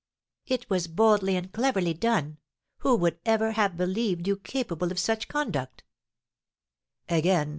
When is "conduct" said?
5.27-5.83